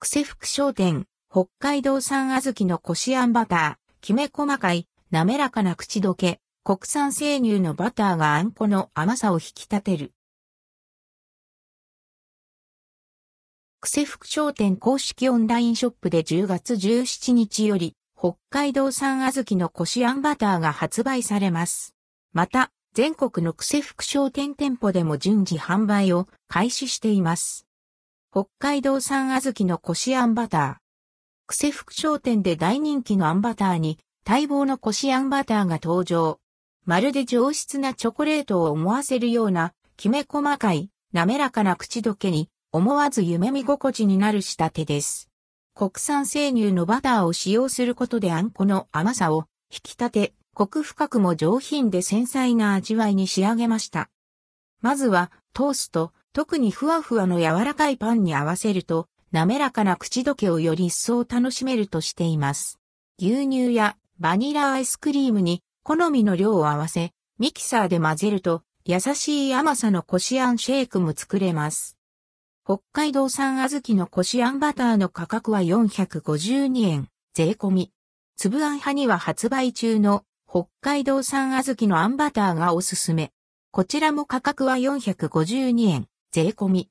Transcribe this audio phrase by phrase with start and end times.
[0.00, 10.12] クセ福商店、北海道産小豆のこしあんバター、きめ細かい、滑らかな口どけ、国産生乳のバターがあんこの甘さを引き立てる。
[13.80, 21.96] クセ福商店公式オンラインショップで10月17日より、北海道産小豆のこしあんバターが発売されます。
[22.32, 27.67] また、全国のクセ福商店店舗でも順次販売を開始しています。
[28.30, 30.74] 北海道産小豆のこしあんバター。
[31.46, 33.98] クセ福商店で大人気のあんバターに
[34.28, 36.38] 待望のこしあんバターが登場。
[36.84, 45.30] まるで上質なチョコレートを思わせるような、きめ細かい、滑らかな口どけに、思わず夢見心地になる仕立てです。
[45.74, 54.10] 国産生乳のバターを使用することであんこの甘さを引き立て、コク深くも上品で繊細な味わいに仕上げました。
[54.80, 62.78] まずはトースト、特にふわふわの柔らかいパンに合わせると、滑らかな口どけをより一層楽しめるとしています。
[63.18, 71.96] 牛乳やバニラアイスクリームに好みの量を合わせ、ミキサーで混ぜると優しい甘さのこしあんシェイクも作れます。
[72.64, 77.92] 北海道産小豆のこしあんバターの価格は452円、税込み。
[78.36, 83.32] 粒あん派には発売中の北海道産小豆のあんバターがおすすめ。
[83.78, 86.86] こちらも価格は452円、税込み。